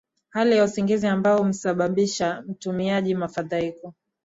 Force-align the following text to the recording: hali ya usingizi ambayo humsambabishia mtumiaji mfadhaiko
hali 0.29 0.55
ya 0.57 0.63
usingizi 0.63 1.07
ambayo 1.07 1.37
humsambabishia 1.37 2.41
mtumiaji 2.47 3.15
mfadhaiko 3.15 3.93